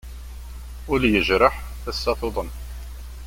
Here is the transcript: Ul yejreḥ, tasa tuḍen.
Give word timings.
Ul 0.91 1.01
yejreḥ, 1.11 1.55
tasa 1.83 2.11
tuḍen. 2.19 2.49